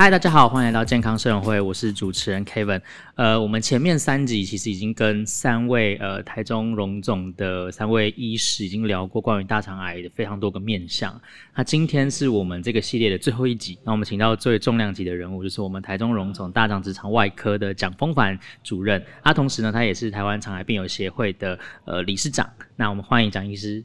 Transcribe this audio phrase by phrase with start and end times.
[0.00, 2.80] 嗨，大家好，欢迎来到健康生友会，我是主持人 Kevin。
[3.16, 11.20] 呃，我们前面三集其实已经跟三位呃台中荣总的三位医师已经聊过关于大肠癌的非常多个面向。
[11.54, 19.04] 那今天是我们这个系列的最后一集，那我们请到最重量级的人物，就是我们台中荣总大肠直肠外科的蒋峰凡主任。
[19.22, 22.50] 他同时呢，他也是台湾肠癌病友协会的呃理事长。
[22.74, 23.84] 那我们欢迎蒋医师。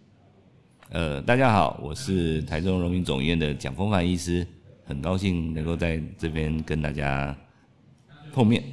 [0.91, 4.47] 呃，大家好，我是台中荣民总医院的蒋峰帆医师。
[4.85, 7.35] 很高兴能够在这边跟大家
[8.31, 8.63] 碰面。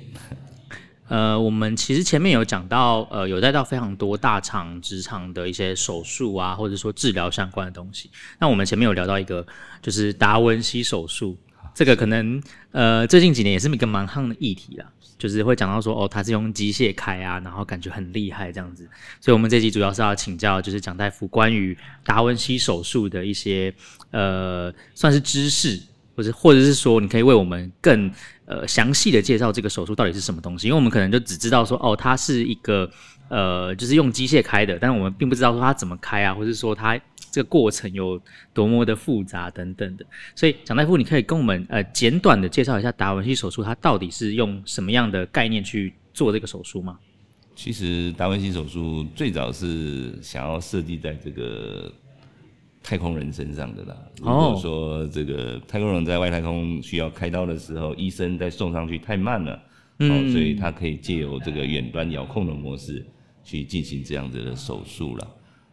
[1.09, 8.11] 呃，我们其实前面有讲到，呃，有带到非常多大厂、职场的一些手术啊，或者说治疗相关的东西。
[8.39, 9.47] 那我们前面有聊到一个，
[9.83, 11.37] 就是达文西手术，
[11.75, 14.87] 这个可能呃最近几年也是一个蛮夯的议题啦，
[15.19, 18.89] 就是会讲到说，哦，他是用机械开啊，然后感觉很厉害这样子。
[19.21, 23.75] 所以我们这集主要是要请教，就是蒋大夫关于达文西手术的一些
[24.13, 25.79] 呃算是知识。
[26.15, 28.11] 或者或者是说，你可以为我们更
[28.45, 32.91] 呃详细的介绍这个手术到底是什么东西，因为我们可能就只知道说，哦，它是一个
[33.29, 38.21] 呃，就是用机械开的，但是我们并不知道说它怎么开啊，或者是说它这个过程有
[38.53, 40.05] 多么的复杂等等的。
[40.35, 46.99] 所以，蒋大夫，你可以跟我们呃简短的介绍一下达文西手术，它到底是用什么样的概念去做这个手术吗？
[47.57, 51.93] 其实，达文西手术最早是想要设计在这个。
[52.83, 53.97] 太空人身上的啦。
[54.19, 59.63] 如果说这个太空人在外太空需要开刀的时候，医生再送上去太慢了，
[60.01, 63.07] 嗯，所以他可以借由这个远端遥控的模式
[63.45, 65.29] 去进行这样子的手术了。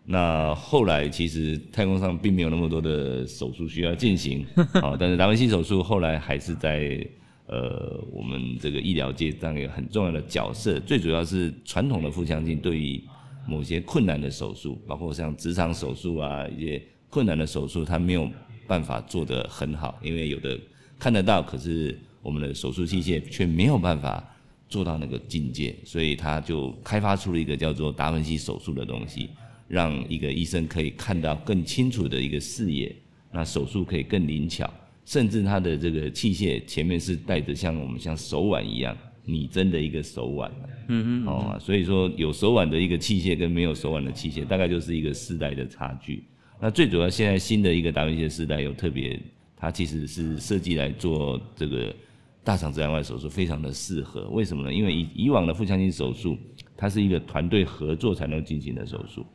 [0.05, 4.45] 那后来其实太空上并没有那么多的手术需要进行，
[4.81, 7.03] 啊， 但是达文西手术后来还是在
[7.47, 10.79] 呃我们这个医疗界上有很重要的角色。
[10.79, 13.03] 最主要是传统的腹腔镜对于
[13.47, 16.81] 某些困难的手术，包括像直肠手术啊一些。
[17.09, 18.29] 困难的手术，他没有
[18.67, 20.59] 办法做得很好，因为有的
[20.99, 24.23] 看得到，可是我们的手术器械却没有办法
[24.67, 29.29] 做到那个境界，所以他就开发出了一个叫做达文西手术的东西，
[29.67, 32.95] 让一个医生可以看到更清楚的一个视野，
[33.31, 34.71] 那手术可以更灵巧，
[35.05, 38.95] 甚至他的这个器械前面是带着像我们像手腕一样
[39.25, 40.51] 拟真的一个手腕，
[40.89, 46.23] 嗯嗯，哦，所以说有手腕的一个器械跟没有手腕的器械，大概就是一个世代的差距。
[46.61, 49.17] 那最主要，现在新的一个达文西的时代有特别，
[49.55, 51.95] 它其实是设计来做这个
[52.43, 54.27] 大肠直肠外手术，非常的适合。
[54.29, 54.73] 为什么呢？
[54.73, 56.37] 因为以以往的腹腔镜手术，
[56.75, 59.25] 它是一个团队合作才能进行的手术。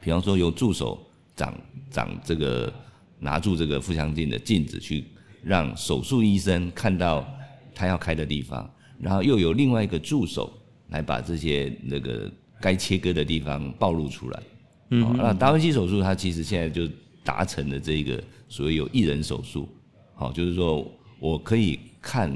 [0.00, 1.06] 比方说，由助手
[1.36, 1.54] 掌
[1.88, 2.72] 掌这个
[3.20, 5.04] 拿住这个腹腔镜的镜子，去
[5.40, 7.24] 让手术医生看到
[7.72, 8.68] 他要开的地方，
[8.98, 10.52] 然后又有另外一个助手
[10.88, 12.28] 来把这些那个
[12.60, 14.42] 该切割的地方暴露出来。
[14.90, 16.88] 嗯、哦，那达文西手术它其实现在就
[17.22, 19.68] 达成了这个所谓有一人手术，
[20.14, 22.32] 好，就是说我可以看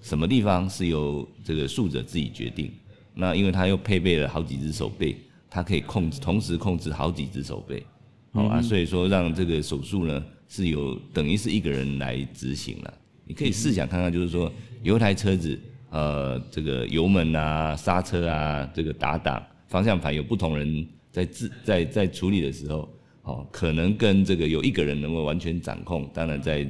[0.00, 2.70] 什么地方是由这个术者自己决定。
[3.12, 5.16] 那因为它又配备了好几只手背，
[5.50, 7.84] 它可以控制同时控制好几只手背，
[8.32, 12.94] 好啊，所以说让这个手术呢是由等于是一个人来执行了。
[13.24, 14.52] 你可以试想看看，就是说
[14.82, 15.58] 有一台车子，
[15.90, 20.86] 呃，这个油门啊、刹车啊、这个打档、方向盘有不同人。
[21.14, 22.92] 在治在在处理的时候，
[23.22, 26.66] 哦，可能跟这个有一个人能够完全掌控，当然在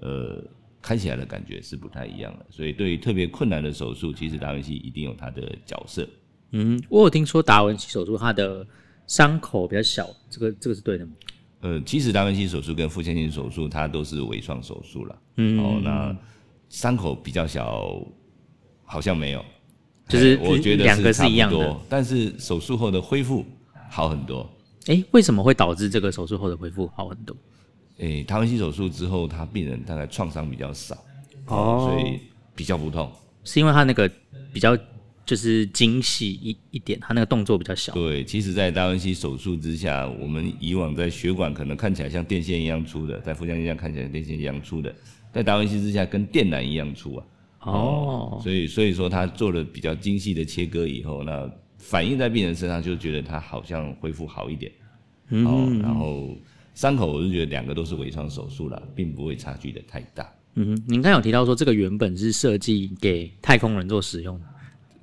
[0.00, 0.44] 呃
[0.82, 2.44] 开起来的感觉是不太一样的。
[2.50, 6.06] 所以对于特别困难的手术，其实达文西一定有他的角色。
[6.50, 8.66] 嗯，我有听说达文西手术他的
[9.06, 11.12] 伤口比较小，这个这个是对的吗？
[11.60, 15.18] 呃，其实达文西手术跟腹腔镜手术它都是微创手术了。
[15.38, 16.14] 嗯，哦，那
[16.68, 18.06] 伤口比较小，
[18.84, 19.42] 好像没有，
[20.06, 23.42] 就是我觉得两个是一样的，但是手术后的恢复。
[23.90, 24.48] 好很多，
[24.86, 27.36] 哎、欸，为什么会导致这个手术后的恢复好很多？
[27.98, 30.94] 哎、欸，达文西手术之后，他病人大概创伤比较少，
[31.46, 32.20] 哦，所以
[32.54, 33.10] 比较不痛，
[33.42, 34.10] 是因为他那个
[34.52, 34.76] 比较
[35.24, 37.94] 就是精细一一点，他那个动作比较小。
[37.94, 44.94] 对，其实，在达文西手术之下，我们以往在血管可能看起来像电线一样粗的，在腹腔镜下看起来电线一样粗的，
[45.32, 47.26] 在达文西之下跟电缆一样粗啊。
[47.60, 51.50] 哦，所以所以说他做了比较精细的切割以后，那。
[51.88, 54.72] 反映在病人身上，就觉得他好像恢复好一点，
[55.28, 56.36] 嗯，哦，然后
[56.74, 60.28] 伤口我就觉得两个都是微创手术了，并不会差距的太大。
[60.54, 64.40] 嗯哼，您刚有提到说这个原本是设计给太空人做使用，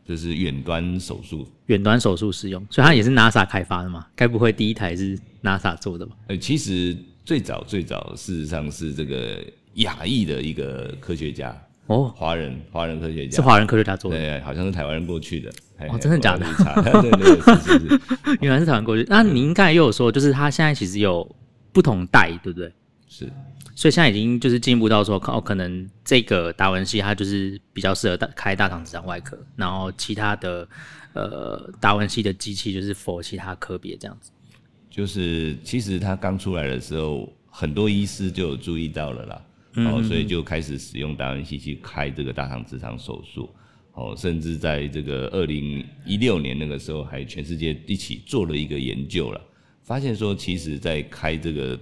[0.06, 4.06] 就是远端手术，远端手术使用，所以它也是 NASA 开发的嘛？
[4.14, 6.18] 该不会第一台是 NASA 做的吧？
[6.28, 9.42] 呃，其实最早最早事实上是这个
[9.76, 11.58] 亚裔的一个科学家。
[11.88, 15.52] 哦，华人华人科学家是华人科学家做的，对，好像是台湾人过去的。
[15.90, 16.46] 哦，真的假的？
[16.82, 18.02] 对对对，是是是，
[18.40, 19.06] 原来是台湾过去。
[19.10, 21.30] 那您刚才又有说，就是他现在其实有
[21.74, 22.72] 不同代，对不对？
[23.10, 23.30] 是，
[23.76, 30.66] 所以现在已经就是进步到说，哦，可能这个达文西它就是比较适合大开大肠直肠外科，然后其他的
[31.12, 34.32] 呃达文西的机器就是 for 其他科别这样子。
[34.90, 39.46] 就是其实他刚出来的时候，很多医师就有注意到了啦，嗯、
[39.76, 43.50] 哦，所以就开始使用达文西去开这个大肠直肠手术，
[43.94, 49.42] 哦，甚至在这个二零一六年那个时候，还全世界一起做了一个研究了，
[49.84, 51.80] 发现说，其实在开这个。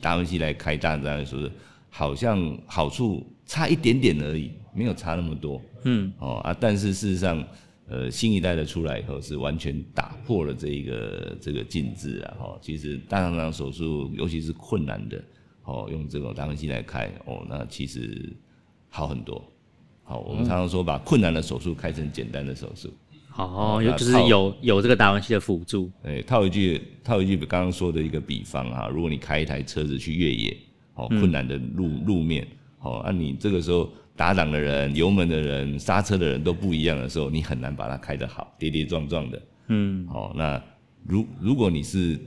[0.00, 1.50] 达文西来开大这样说，
[1.88, 5.62] 好像好处差一点点而已，没有差那么多。
[5.84, 7.42] 嗯，哦啊，但是事实上，
[7.86, 12.36] 呃，新一代的出来以后是完全打破了这一个这个禁制啊。
[12.38, 15.24] 哈，其实大肠直肠手术，尤其是困难的，
[15.64, 18.32] 哦，用这种达文西来开，哦，那其实
[18.88, 19.42] 好很多。
[20.02, 22.92] 好，我们常常说把困难的手术开成简单的手术。
[23.36, 25.90] 哦，有就是有有这个达文西的辅助。
[26.02, 30.56] 哎，套一句套一句刚刚说的一个比方啊，如果你开一台车子去越野，
[30.94, 32.46] 哦，困难的路路面，
[32.80, 39.42] 哦，那你这个时候打档的人、油门的人、刹车的人都不一样的时候，你很难把它开得好，跌跌撞撞的。
[39.68, 40.62] 嗯，好，那
[41.02, 42.20] 如如果你是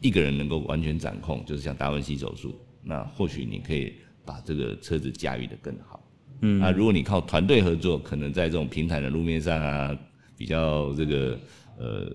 [0.00, 3.94] 一个人能够完全掌控，就是像达文西手术，那或许你可以
[4.24, 6.02] 把这个车子驾驭的更好。
[6.40, 9.98] 嗯，那如果你靠团队合作，可能在这种平坦的路面上啊。
[10.38, 11.36] 比较这个
[11.78, 12.12] 呃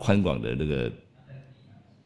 [0.00, 0.90] 宽广的那个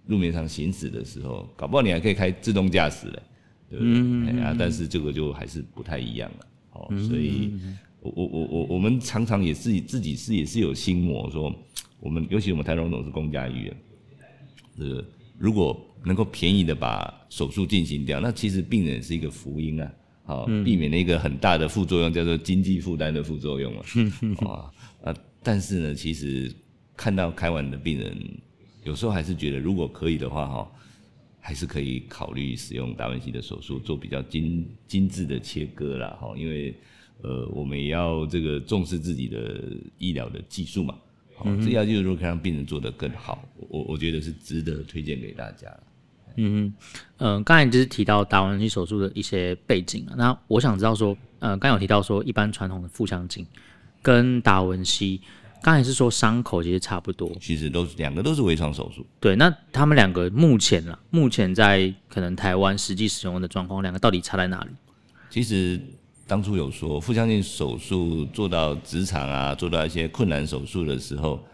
[0.05, 3.23] 路面上行驶的时候，搞不好你还可以开自动驾驶嘞，
[3.71, 3.95] 对不对？
[3.95, 6.47] 嗯嗯嗯啊，但是这个就还是不太一样了。
[6.73, 7.59] 哦，所以
[8.01, 11.51] 我我我我我们常常也是自己是也是有心魔，说
[12.01, 13.77] 我们尤其我们台荣总是公家医院，
[14.77, 15.03] 这个
[15.39, 15.75] 如果
[16.05, 19.93] 能够便宜的把手术进行掉，那其实病人是一个福音啊，
[20.25, 23.85] 好，避免了一个很大的副作用，叫做经济负担的副作用啊，
[24.47, 24.73] 啊
[25.11, 25.17] 啊。
[25.43, 26.53] 但是呢，其实
[26.97, 28.17] 看到开完的病人，
[28.85, 30.73] 有时候还是觉得，如果可以的话，哈，
[31.41, 36.75] 还是可以考虑使用达文西的手术做比较精精致的切割啦，哈，因为
[37.23, 39.63] 呃，我们也要这个重视自己的
[39.99, 40.99] 医疗的技术嘛，
[41.45, 45.67] 嗯，这要就是说可以让病人做得更好，我我觉得是值得推荐给大家。
[46.37, 46.75] 嗯嗯，
[47.19, 53.47] 呃，刚才就是提到达文西手术的一些背景啊，那我想知道说，呃，刚有提到说，一般传统的腹腔镜。
[54.03, 55.21] 跟达文西，
[55.61, 59.05] 刚才是说伤口其实差不多，其实都是两个都是微创手术。
[59.21, 64.71] 对，那他们两个目前啦，目前在可能台湾实际使用的状况，两个到底差在哪里？
[65.29, 65.79] 其实
[66.27, 71.45] 当初有说腹腔镜手术做到直肠啊，做到一些困难手术的时候，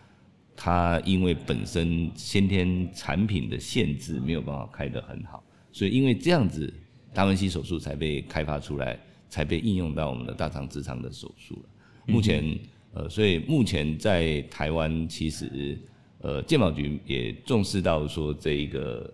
[0.57, 6.73] 它因为本身先天产品的限制，没有办法开得很好，所以因为这样子，
[7.13, 8.99] 达文西手术才被开发出来，
[9.29, 11.69] 才被应用到我们的大肠直肠的手术了。
[12.07, 12.59] 目前，
[12.95, 15.79] 呃，所以目前在台湾，其实，
[16.21, 19.13] 呃，健保局也重视到说，这一个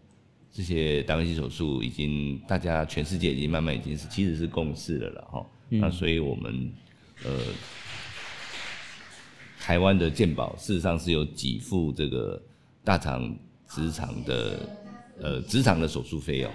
[0.53, 5.47] 这些达文西手术已经大家全世界已经慢慢已经是其实是共识了了哈。
[5.71, 6.71] 那所以我们，
[7.25, 7.39] 呃，
[9.63, 12.43] 台湾的健保事实上是有给付这个
[12.83, 13.33] 大肠
[13.69, 14.59] 直肠的
[15.21, 16.51] 呃直肠的手术费用，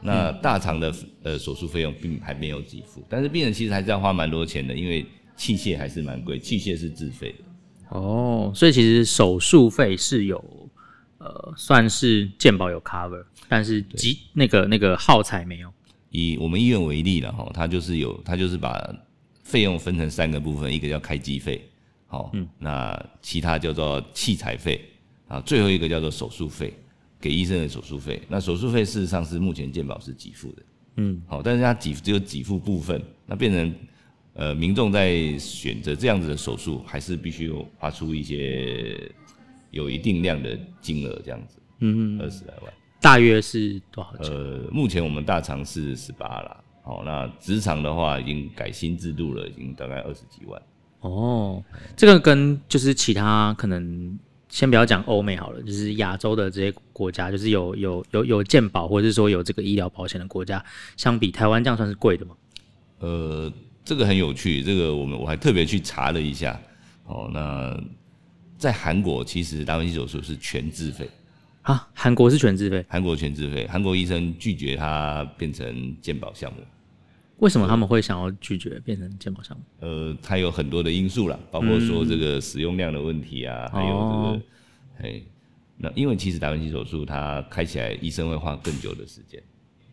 [0.00, 0.94] 那大肠的
[1.24, 5.04] 呃手术费用并还没有给付，但是病人其实还是要花蛮多钱的，因为。
[5.34, 7.98] 器械还是蛮贵，器械是自费的。
[7.98, 10.70] 哦，所以其实手术费是有，
[11.18, 15.72] 呃，算是健保有 cover，但是及那个那个耗材没有。
[16.10, 18.94] 以我们医院为例了哈，它就是有，它就是把
[19.42, 21.66] 费用分成三个部分，一个叫开机费，
[22.12, 24.78] 好，嗯，那其他叫做器材费，
[25.28, 26.74] 啊，最后一个叫做手术费，
[27.18, 28.20] 给医生的手术费。
[28.28, 30.62] 那手术费事实上是目前健保是给付的，
[30.98, 33.74] 嗯，好，但是它给只有给付部分，那变成。
[34.34, 38.98] 呃，民众在选择这样子的手术，还是必须花出一些
[39.70, 44.34] 有一定量的金额，这样子，嗯，二十来万，大约是多少钱？
[44.34, 50.62] 呃，目前我们大肠是十八啦，好，那直肠的话已经改新制度了，已经大概二十几万。
[51.02, 51.62] 哦，
[51.94, 54.18] 这个跟就是其他可能
[54.48, 60.64] 先不要讲欧美好了，就是亚洲的这些国家，就是有有有有健保或者是说有这个医疗保险的国家，
[60.96, 62.34] 相比台湾这样算是贵的吗？
[63.00, 63.52] 呃。
[63.84, 66.56] 这个很有趣，这个我们我还特别去查了一下，
[67.04, 67.76] 哦，那
[68.56, 71.10] 在韩国其实达文西手术是全自费
[71.62, 76.60] 啊，韩国是全自费，韩国全自费，韩国医生拒绝它变成健保项目，
[77.42, 79.64] 为什么他们会想要拒绝变成健保项目？
[79.80, 84.40] 呃，它有很多的因素啦，包括说这个使用量的问题啊，嗯、还有
[85.02, 85.22] 这个，哎、
[85.76, 89.42] 那因为其实达芬奇手术它开起来医生会花更久的时间，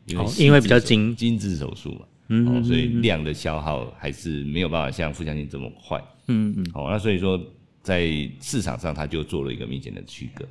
[0.05, 2.01] 因为因为比较精精致手术嘛。
[2.27, 5.99] 嗯，哦，所以量的消耗还是没有办法像腹腔镜这么快。
[6.27, 7.41] 嗯嗯，好，那所以说
[7.81, 8.07] 在
[8.39, 10.45] 市场上它就做了一个明显的区隔。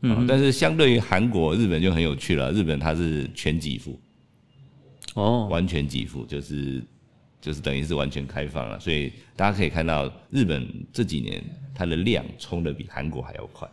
[0.00, 2.50] 嗯，但是相对于韩国、日本就很有趣了。
[2.50, 3.96] 日本它是全给付，
[5.14, 6.82] 哦，完全给付就是
[7.40, 11.42] 就是等于是完全开放了，所以大家可以看到日本这几年
[11.74, 13.68] 它的量冲的比韩国还要快。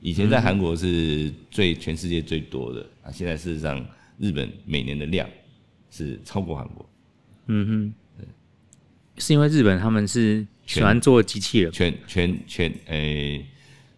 [0.00, 2.84] 以前在韩国是最全世界最多的。
[3.02, 3.84] 啊，现在事实上
[4.18, 5.28] 日本每年的量
[5.90, 6.88] 是超过韩国。
[7.46, 8.26] 嗯哼，对，
[9.18, 13.46] 是因为日本他们是喜欢做机器人，全全全诶、欸，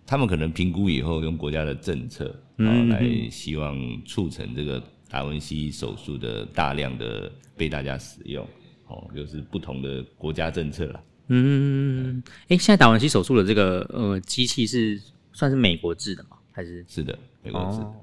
[0.06, 8.46] 他们可能评估以后用国家的政策，然后来希望促成这个达文西手术的大量的被大家使用，
[8.86, 11.00] 哦，就是不同的国家政策了。
[11.28, 15.00] 嗯，哎、欸，现在达文西手术的这个呃机器是
[15.32, 16.36] 算是美国制的吗？
[16.52, 16.84] 还是？
[16.88, 17.84] 是的，美国制的。
[17.84, 17.94] 哦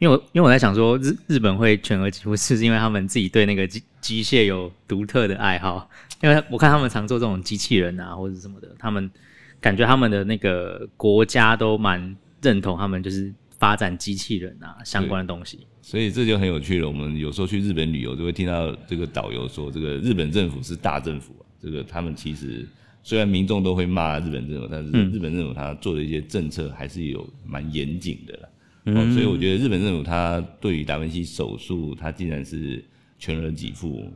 [0.00, 5.90] 因为我因为我在想说日日本会全额给付，是不是因为他们自己对那个机机械有独特的爱好？
[6.24, 9.10] 因为我看他们常做这种机器人啊，或者什么的，他们
[9.60, 13.30] 感觉他们的那个国家都蛮认同他们就是
[13.60, 15.60] 发展机器人啊相关的东西。
[15.80, 16.88] 所以这就很有趣了。
[16.88, 21.46] 我们有时候去日本旅游，就会听到这个导游说，这个日本政府是大政府啊。
[21.62, 22.66] 这个他们其实
[23.02, 28.48] 虽然民众都会骂日本政府，但是日本政府他做的一些政策还是有蛮严谨的啦。
[28.86, 32.82] 哦，所以我觉得日本政府他对于达文西手术，他竟然是
[33.18, 34.10] 全额给付，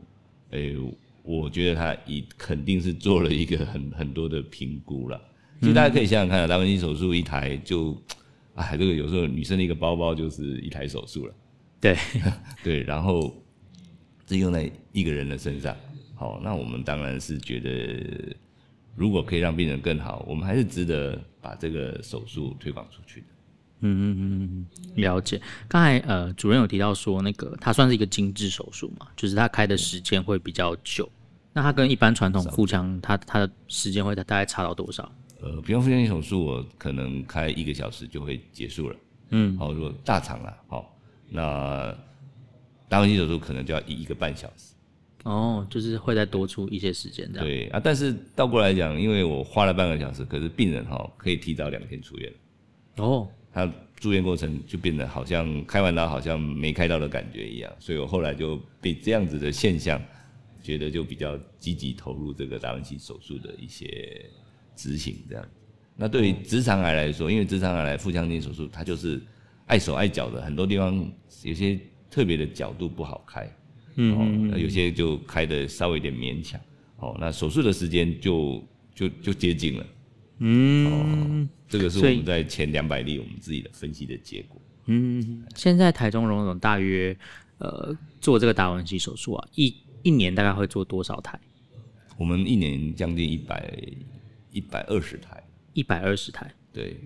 [0.49, 0.77] 诶、欸，
[1.23, 5.21] 我觉得他已肯定是做了一个很很多的评估了。
[5.61, 7.95] 其实大家可以想想看啊，达文西手术一台就，
[8.55, 11.33] 哎，这个有时候女生的一个包包就是一台手术了。
[11.79, 11.95] 对
[12.63, 13.33] 对，然后
[14.27, 15.75] 是用在一个人的身上。
[16.15, 18.35] 好，那我们当然是觉得，
[18.95, 23.27] 如果可以让病人更好，我们还是值得把这个手术推广出去的。
[23.81, 25.39] 嗯嗯嗯嗯，了解。
[25.67, 31.07] 刚才呃，主任有提到说，那个它算是一个精致手术嘛，就是它开的时间会比较久。
[31.51, 35.11] 那它跟一般传统腹腔，它它的时间会大概差到多少？
[35.45, 38.95] 呃，比方腹腔镜手术，我可能开一个小时就会结束了。
[39.29, 40.97] 嗯，好，如果大肠了，好，
[41.29, 41.95] 那
[42.89, 44.73] 达文西手术可能就要一一个半小时。
[45.23, 47.45] 哦，就是会再多出一些时间这样。
[47.45, 52.33] 对啊，但是倒过来讲，因为我花了半个小时，可是病人哈可以提早两天出院。
[52.97, 53.27] 哦。
[53.53, 60.01] 他住院过程就变得好像开完刀好像没开刀的感觉一样，所以我后来就被这样子的现象，
[60.61, 64.25] 觉得就比较积极投入这个达文西手术的一些
[64.75, 65.45] 执行这样。
[65.95, 69.21] 那对于直肠癌来说，因为直肠癌来腹腔镜手术，它就是
[69.67, 71.09] 碍手碍脚的，很多地方
[71.43, 71.79] 有些
[72.09, 73.49] 特别的角度不好开，
[73.95, 76.59] 嗯，有些就开的稍微有点勉强，
[76.97, 78.61] 哦，那手术的时间就
[78.93, 79.85] 就就接近了。
[80.39, 84.61] 嗯、哦，这个是我们在前两百例我们自己的分析的结果。
[84.87, 87.17] 嗯，现在台中荣总大约
[87.59, 91.39] 呃做这个达文西手术啊，一一年大概会做多少台？
[92.17, 93.73] 我们一年将近一百
[94.55, 95.43] 一百二十台，
[95.73, 96.51] 一百二十台。
[96.73, 96.97] 对，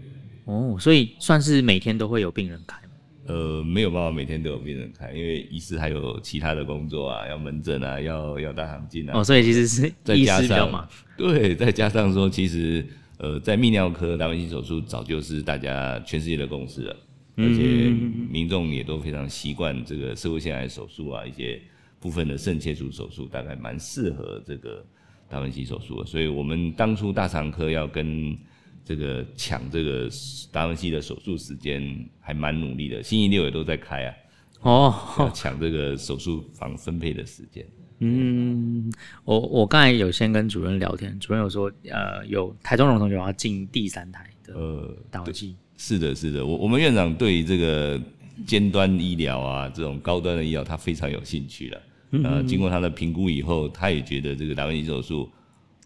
[0.45, 2.79] 哦，所以算是每天都会有病人开。
[3.25, 9.19] 呃，没有办法每天都有病人开，因为医师还有其他的工作啊，要门诊啊，要要大肠镜啊。
[9.19, 10.87] 哦，所以其实是医师比较忙。
[11.17, 12.85] 对，再加上说其实。
[13.21, 16.95] 呃，在泌尿科达文西手术早就是大家全世界的共识了，
[17.35, 17.89] 而且
[18.31, 21.61] 民众也都非常习惯这个社会腺癌手术啊，一些
[21.99, 24.85] 部分的肾切除手术大概蛮适合这个
[25.29, 28.35] 达文西手术的，所以我们当初大肠科要跟
[28.83, 30.09] 这个抢这个
[30.51, 34.15] 达文西的手术时间，还蛮努力的，星期六也都在开啊，
[34.61, 37.65] 哦，要抢这个手术房分配的时间。
[37.99, 38.91] 嗯，
[39.25, 48.01] 我我刚才有先跟主任聊天，主任有说，呃，有台中荣同学要进第三台的呃达文西，是的，是的，我我们院长对这个
[48.47, 51.81] 尖端医疗啊，这种高端的医疗，他非常有兴趣了。
[52.11, 55.29] 呃，经过他的评估以后，他也觉得这个达文西手术，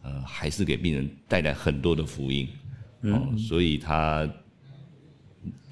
[0.01, 2.47] 呃，还是给病人带来很多的福音，
[3.01, 4.27] 哦、呃，所以他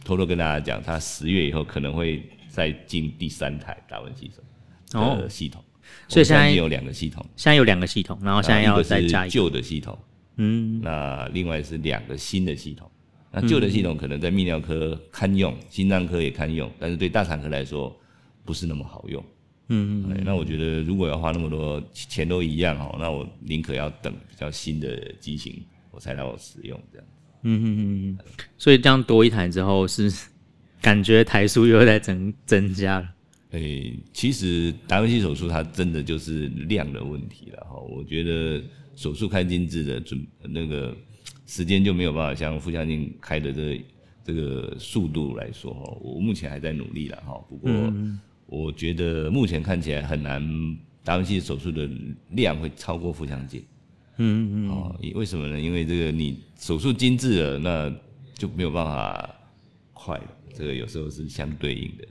[0.04, 4.42] 偷偷跟大家讲，他十月以后可能会再进第三台达文西手
[5.18, 5.62] 的系统。
[5.62, 5.66] 哦
[6.08, 9.34] 所以现在有两个系统，现在有两个系统，然后现在要再加一个。
[9.34, 9.98] 旧的系统，
[10.38, 12.90] 嗯，那另外是两个新的系统，
[13.30, 17.94] 那旧的系统可能在泌尿科堪用，心脏科也堪用，但是对大肠科来说
[18.46, 19.22] 不是那么好用，
[19.74, 27.08] 嗯嗯，那我觉得如果要花那么多钱都一样哦，那我宁可要等比较新的机型我才让我使用这样，
[27.44, 28.18] 嗯嗯嗯，
[28.58, 30.12] 所以这样多一台之后是
[30.82, 33.10] 感觉台数又在增增加了。
[33.52, 37.76] 诶、欸，其实达文西手术它真的就是量的问题了哈。
[37.80, 38.64] 我觉得
[38.96, 40.96] 手术开精致的准那个
[41.46, 43.84] 时间就没有办法像腹腔镜开的这個、
[44.24, 45.98] 这个速度来说哈。
[46.02, 47.34] 我目前还在努力了哈。
[47.50, 47.70] 不过
[48.52, 50.46] 我觉得目前看起来很难，
[51.06, 51.90] 达文西手术的
[52.32, 53.64] 量会超过腹腔镜。
[54.18, 54.70] 嗯嗯。
[54.70, 55.58] 哦，为什么呢？
[55.58, 57.90] 因为这个你手术精致了，那
[58.34, 59.30] 就没有办法
[59.94, 60.24] 快了。
[60.54, 62.08] 这个有时候是相对应的。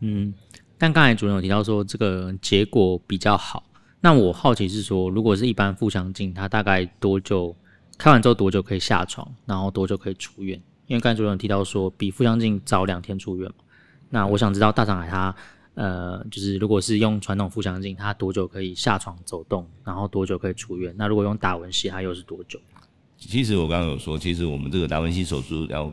[0.00, 0.34] 嗯。
[0.76, 3.64] 但刚才主任有提到说这个结果比较好，
[4.00, 7.54] 那我好奇是说，如果是一般腹腔镜，它大概多久
[7.96, 10.60] 开完之后多久可以下床，然后多久可以出院？
[10.88, 13.64] 因为刚才主任有提到说比腹腔镜早两天出院嘛，
[14.10, 15.34] 那我想知道大肠癌它
[15.78, 20.92] 呃就是如果是用传统腹腔镜，它多久可以下床走动，然后多久可以出院？
[20.98, 22.58] 那如果用达文西，它又是多久？
[23.16, 25.92] 其实我刚刚有说，其实我们这个达文西手术要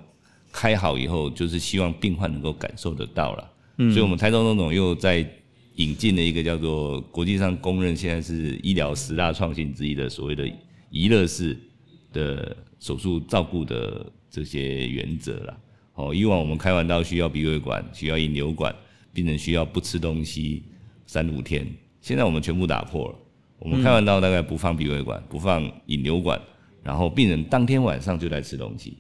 [0.52, 3.52] 开好以后，就是希望病患能够感受得到了。
[3.78, 5.24] 嗯，所以我们台中总总又在
[5.76, 10.48] 引进了一个叫做国际上公认现在是医疗十大创新之一的所谓的
[10.90, 11.56] 娱乐式
[12.12, 15.58] 的手术照顾的这些原则了。
[15.94, 18.74] 哦，以往我们开完刀需要鼻胃管，需要引流管，
[19.16, 20.64] 病人需要不吃东西
[21.08, 21.66] 三五天，
[22.02, 23.16] 现在我们全部打破了。
[23.60, 26.40] 我们开完刀大概不放鼻胃管，不放引流管，
[26.84, 28.98] 然后病人当天晚上就来吃东西，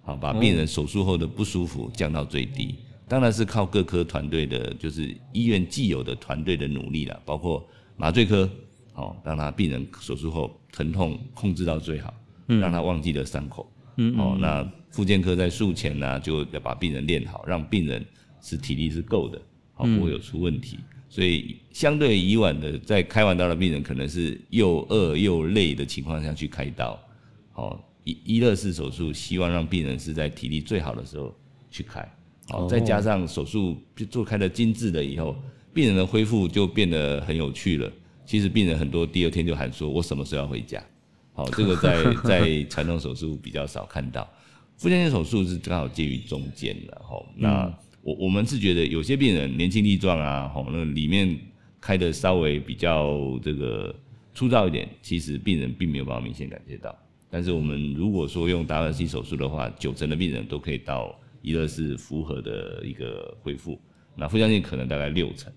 [0.00, 2.76] 好，把病人手术后的不舒服降到最低。
[3.06, 8.48] 当然是靠各科团队的，就是医院既有的团队的努力了，包括麻醉科，
[8.94, 12.14] 哦，让他病人手术后疼痛控制到最好，
[12.48, 18.04] 嗯，让他忘记了伤口，嗯，哦，那复健科在术前呢，就要把病人练好，让病人
[18.40, 19.40] 是体力是够的，
[19.78, 20.78] 好，不会有出问题。
[21.08, 27.00] 所以相对以往的，在开完刀的病人，可能是又饿又累的情况下去开刀，
[27.54, 31.34] 哦，医医乐式手术希望让病人是在体力最好的时候
[31.70, 32.06] 去开。
[32.48, 33.76] 好，再加上手术
[34.10, 35.34] 做开的精致了以后，
[35.72, 37.90] 病人的恢复就变得很有趣了。
[38.26, 40.82] 其实病人很多第二天就喊说：“我什么时候要回家？”
[41.32, 44.28] 好，这个在 在传统手术比较少看到。
[44.76, 47.00] 腹腔镜手术是刚好介于中间的。
[47.02, 51.38] 哈，那我我们是觉得有些病人年轻力壮啊，吼，那里面
[51.80, 53.94] 开的稍微比较这个
[54.34, 56.96] 粗糙一点，其实病人并没有办法明显感觉到。
[57.30, 61.18] 但是我们如果说用达文西手术的话，九成的病人都可以到。
[61.40, 63.80] 一个是符合的一个恢复，
[64.16, 65.50] 那腹腔镜可能大概六成，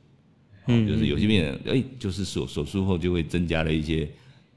[0.68, 4.08] 嗯，就是有些病人哎、欸，就是手手术后就会增加了一些，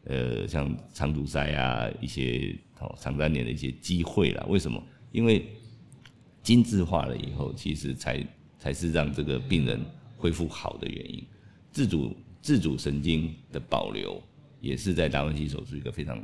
[0.04, 4.44] 呃，像肠阻塞啊，一些哦肠粘连的一些机会啦。
[4.50, 4.80] 为什么？
[5.12, 5.46] 因为
[6.44, 8.24] 精致化了以后，其实才
[8.56, 9.80] 才是让这个病人
[10.16, 11.20] 恢复好的原因。
[11.72, 14.22] 自主自主神经的保留
[14.60, 16.22] 也是在达文西手术一个非常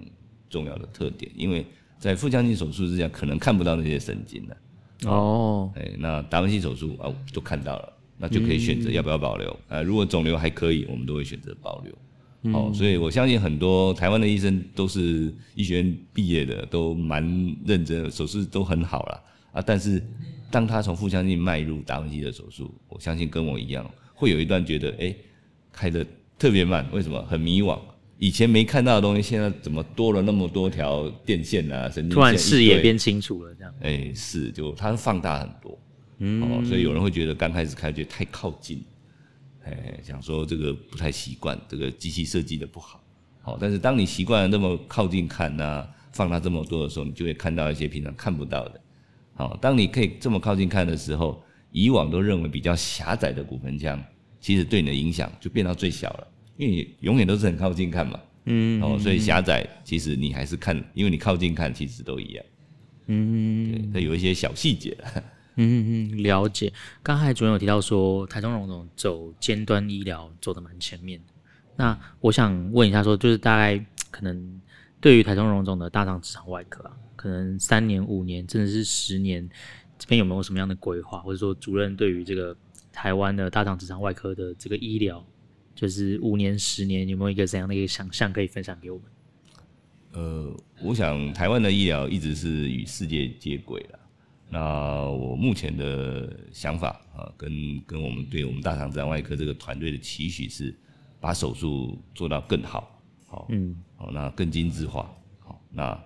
[0.49, 1.67] 重要的特点，因为
[1.99, 4.57] 在腹腔镜手术之下可能看不到那些神经的。
[5.07, 9.51] 哦，哎，那达文西手术啊，都看到了，那就可以选择要不要保留。
[9.69, 11.93] 啊、嗯，如果肿瘤还可以，我们都会选择保留。
[12.53, 17.23] 哦、嗯，所以我相信很多台湾的医生都是医学院毕业的，都蛮
[17.65, 19.63] 认真，手术都很好了啊。
[19.65, 20.03] 但是
[20.51, 25.15] 当他从腹腔镜迈入达文西的手术，我相信跟我一样，会有一段觉得，哎，
[25.73, 26.05] 开的
[26.39, 27.23] 特别慢，为什么？
[27.27, 27.79] 很迷惘。
[28.19, 31.89] 以前没看到的东西，现在怎么多了那么多条电线啊？
[31.89, 33.75] 神经线突然视野变清楚了，这样。
[33.81, 35.79] 哎、欸，是，就它放大很多，
[36.19, 38.85] 嗯、哦，所以有人会觉得刚开始开觉得太靠近，
[39.65, 43.03] 哎、欸，想说这个不太习惯，这个机器设计的不好，
[43.41, 48.81] 好、哦，但是当你习惯了那么靠近看呐、啊，放大这么多的时候，你就会看到一些平常看不到的，
[49.41, 53.99] 好、哦，当你可以这么靠近看的时候，以往都认为比较狭窄的骨盆腔，
[54.39, 56.27] 其实对你的影响就变到最小了。
[56.59, 62.45] 因为你永远都是很靠近看嘛，嗯，哦，所以狭窄其实你还是看，因为你靠近看其实都一样，
[63.07, 64.95] 嗯，对，它有一些小细节，
[65.57, 66.71] 嗯嗯，了解。
[67.03, 71.33] 刚才主任有提到说，台中荣总走尖端医疗走得蛮前面的，
[71.77, 74.61] 那我想问一下说，就是大概可能
[75.01, 79.47] 对于台中荣总的大肠直肠外科啊，可能三年、五年，甚至是十年，
[79.99, 82.57] 这边有没有什么样的规划，或者说主任对于这个
[82.91, 85.23] 台湾的大肠直肠外科的这个医疗？
[85.75, 89.07] 就是五年、十年，有没有一个怎样的一个想象可以分享给我们？
[90.13, 93.99] 呃，我想台湾的医疗一直是与世界接轨的。
[94.49, 100.75] 那我目前的想法啊，跟跟我们对我们大肠直肠外科这个团队的期许是，
[101.21, 106.03] 把手术做到更好，好，嗯，好，那更精致化，好，那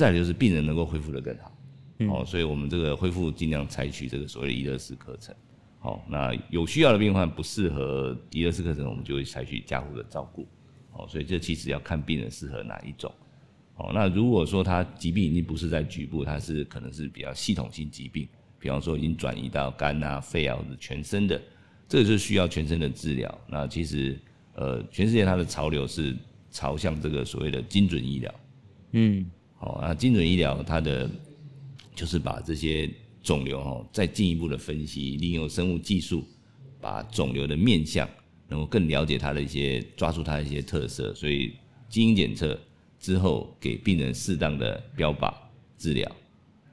[0.00, 1.52] 再就是病人能够恢复的更好，
[2.08, 5.34] 哦，所以我们这个恢复尽量采取这个所谓的宜乐式课程。
[5.78, 10.48] 好，那有需要的病患不适合宜乐式课程，我们就会采取加护的照顾。
[10.92, 13.12] 哦，所以这其实要看病人适合哪一种。
[13.76, 18.26] 哦，那如果说他疾病已经不是在局部，他是可能是比较系统性疾病，
[18.58, 21.40] 比方说已经转移到肝啊、肺啊或者全身的，
[21.86, 23.40] 这个是需要全身的治疗。
[23.46, 24.18] 那其实
[24.54, 26.16] 呃，全世界它的潮流是
[26.50, 28.34] 朝向这个所谓的精准医疗。
[28.92, 29.30] 嗯，
[29.60, 31.08] 好，那精准医疗它的
[31.94, 32.90] 就是把这些。
[33.22, 36.24] 肿瘤哈，再进一步的分析，利用生物技术，
[36.80, 38.08] 把肿瘤的面相
[38.48, 41.52] 能够更了解它的一些，抓住它的一些特色，所以
[41.86, 42.58] 基因检测
[42.98, 45.34] 之后，给病人适当的标靶
[45.76, 46.10] 治疗、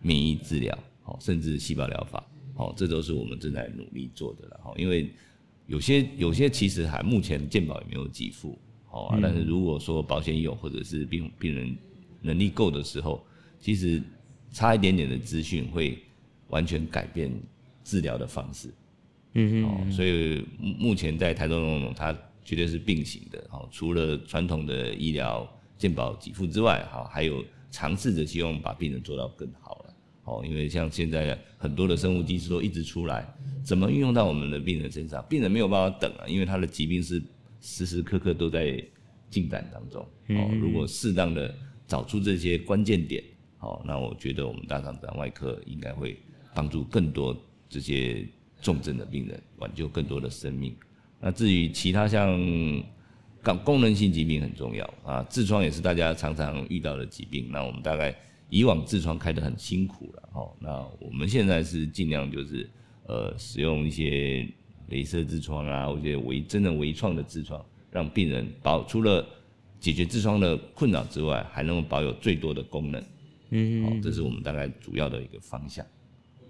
[0.01, 4.61] 免疫治疗，哦甚至细胞疗法，哦，这都是我们正在努力做的了。
[4.63, 5.11] 哦，因为
[5.65, 9.19] 有些有些其实还目前健保也没有给付，好啊。
[9.21, 11.77] 但是如果说保险有或者是病病人
[12.21, 13.25] 能力够的时候，
[13.59, 14.01] 其实
[14.51, 15.97] 差一点点的资讯会
[16.49, 17.31] 完全改变
[17.83, 18.69] 治疗的方式。
[19.33, 19.91] 嗯嗯。
[19.91, 23.43] 所以目前在台中它绝对是并行的。
[23.51, 29.93] 哦，除了传统的医疗健保给付之外，哈，还有尝试着希望把病人做到更好了。
[30.23, 33.25] 哦，因为像现在很多的生物技术都一直出来，
[33.63, 35.23] 怎么运用到我们的病人身上？
[35.29, 37.21] 病人没有办法等啊，因为他的疾病是
[37.61, 38.83] 时时刻刻都在
[39.29, 40.01] 进展当中。
[40.29, 41.53] 哦，如果适当的
[41.87, 43.23] 找出这些关键点，
[43.59, 46.19] 哦，那我觉得我们大肠直肠外科应该会
[46.53, 47.35] 帮助更多
[47.69, 48.27] 这些
[48.61, 50.75] 重症的病人，挽救更多的生命。
[51.19, 52.37] 那至于其他像
[53.41, 57.49] 肝功能性疾病很重要啊，痔疮也是大家常常遇到的疾病。
[57.51, 58.15] 那我们大概。
[58.49, 62.69] 以往痔疮开得很辛苦了，哦，那我们现在是尽量就是，
[63.05, 64.47] 呃，使用一些
[64.89, 69.27] 镭射痔疮啊，或者微真的微创的痔疮，让病人保除了
[69.79, 73.03] 解决痔疮的困扰之外，还能够保有最多的功能。
[73.49, 75.85] 嗯，好，这是我们大概主要的一个方向。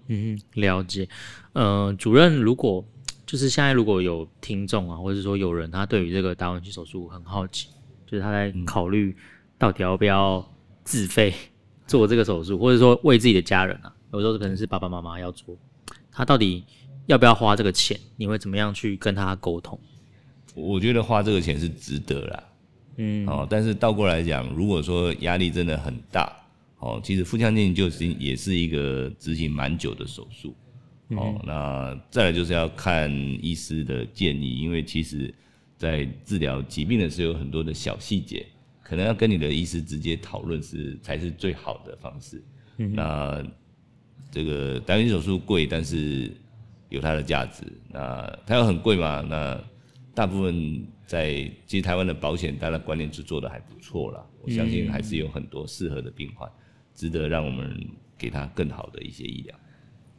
[0.08, 1.08] 嗯，了解。
[1.52, 2.84] 呃，主任，如果
[3.26, 7.68] 就是现在如果有听众啊，或者说有人他对于这个达文西手术很好奇，
[8.06, 9.16] 就是他在考虑
[9.58, 10.44] 到底要不要
[10.84, 11.32] 自费。
[11.86, 15.56] 做这个手术， 或者说为自己的家人啊，有时候可能是爸爸妈妈要做，
[16.12, 16.62] 他到底
[17.06, 17.98] 要不要花这个钱？
[18.16, 19.80] 你会怎么样去跟他沟通？
[20.54, 22.44] 我觉得花这个钱是值得啦，
[22.98, 26.30] 嗯，哦，但是倒过来讲，如果说压力真的很大，
[26.78, 30.54] 哦，其实腹腔镜就是也是一个执行蛮久的手术，
[31.16, 33.10] 哦，嗯、那再来就是要看
[33.42, 35.34] 医师的建议，因为其实
[35.76, 38.44] 在治疗疾病的时候有很多的小细节。
[38.80, 42.42] 可能要跟你的医师直接讨论是才是最好的方式。
[42.78, 43.44] 嗯、那
[44.30, 46.32] 这个达文西手术贵，但是
[46.88, 47.64] 有它的价值。
[47.90, 49.20] 那它要很贵嘛？
[49.20, 49.62] 那
[50.14, 51.30] 大部分在
[51.66, 54.24] 其实台湾的保险，当然观念是做的还不错啦。
[54.42, 56.48] 我相信还是有很多适合的病患，
[56.94, 57.74] 值得让我们
[58.16, 59.58] 给他更好的一些医疗。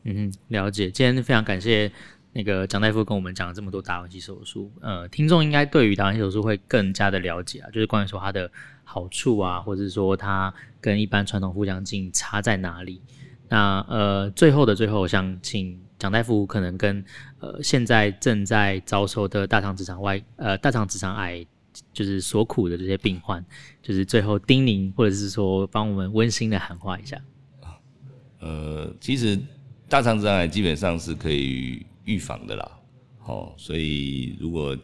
[0.03, 0.89] 嗯，了解。
[0.89, 1.91] 今天非常感谢。
[2.31, 8.49] 那个蒋大夫跟我们讲了这么多达文西手术，呃，听众应该对于达文西手术会更加的了解啊，就是关于说它的
[8.83, 13.01] 好处啊，或者是说它跟一般传统腹腔镜差在哪里。
[13.47, 17.05] 那呃，最后的最后，我想请蒋大夫可能跟
[17.39, 21.45] 呃现在正在遭受的大肠直肠外呃大肠直肠癌
[21.93, 23.45] 就是所苦的这些病患，
[23.83, 27.21] 就是最后叮咛或者是说帮我们温馨的喊话一下。
[28.39, 29.37] 呃，其实
[29.87, 31.85] 大肠直肠癌基本上是可以。
[32.05, 32.71] 预防的啦，
[33.25, 34.75] 哦，所以如果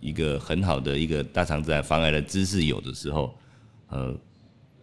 [0.00, 3.32] 一个很好的一个大肠直肠防癌的知识有的时候，
[3.90, 4.12] 呃，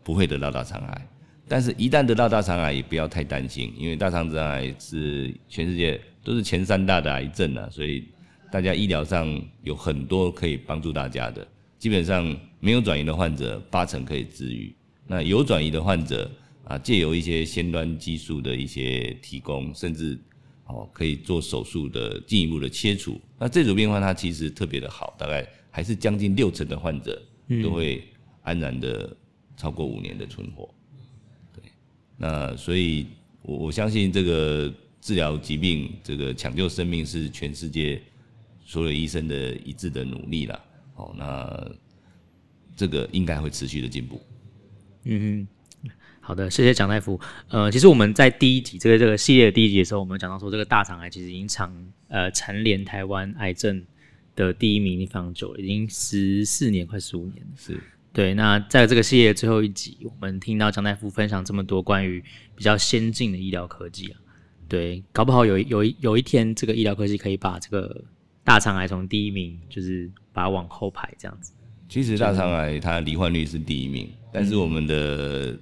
[0.02, 1.10] 不会得到大肠癌，
[1.52, 8.06] 但是一旦得到大肠癌，也不要太担心，因为大肠直肠癌是全世界都是前三大的癌症啊，所以
[8.50, 11.46] 大家医疗上有很多可以帮助大家的，
[11.78, 14.74] 基本上没有转移的患者八成可以治愈，
[15.06, 16.32] 那有转移的患者
[16.64, 20.18] 啊，借由一些先端技术的一些提供，甚至。
[20.68, 23.20] 哦，可以做手术的进一步的切除。
[23.38, 27.22] 那这组病患它其实特别的好，大概还是将近六成的患者
[27.62, 28.02] 都会
[28.44, 29.14] 安然的
[29.58, 30.74] 超过五年的存活。
[32.22, 33.08] 那所以
[33.42, 38.00] 我我相信这个治疗疾病、这个抢救生命是全世界
[38.64, 40.64] 所有医生的一致的努力啦。
[40.98, 41.72] 哦，那
[42.76, 44.22] 这个应该会持续的进步。
[45.06, 45.48] 嗯哼。
[46.24, 47.20] 好的，谢谢蒋大夫。
[47.48, 51.76] 呃，其实我们在第一集这个这个系列的第一集的时候，我们讲到说，这个大肠癌其实已经长
[52.10, 53.84] 呃蝉联台湾癌症
[54.36, 57.52] 的第一名非常久了，已经十四年快十五年了。
[57.58, 57.82] 是
[58.14, 58.34] 对。
[58.34, 62.24] 那在这个系列的最后一集，我们听到蒋大夫分享这么多关于
[62.56, 64.20] 比较先进的医疗科技啊，
[64.68, 68.04] 对，搞不好有有一有一天，这个医疗科技可以把这个
[68.44, 71.54] 大肠癌从第一名，就是把它往后排这样子。
[71.90, 75.58] 其实大肠癌它罹患率是第一名，嗯、但是我们的。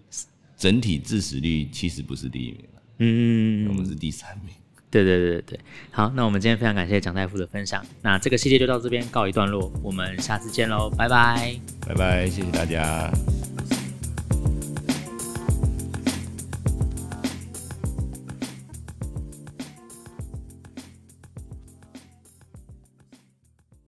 [0.59, 2.65] 整体致死率其实不是第一名，
[2.97, 4.53] 嗯，我们是第三名。
[4.91, 5.59] 对对对对，
[5.91, 11.55] 好，那我们今天非常感谢蒋大夫的分享，那这个系列就到这边告一段落，我们下次见喽，拜拜，
[11.87, 13.11] 拜拜，谢谢大家。